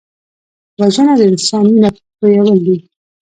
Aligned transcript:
وژنه 0.79 1.13
د 1.19 1.21
انسان 1.31 1.63
وینه 1.71 1.89
تویول 2.19 2.57
دي 2.65 2.77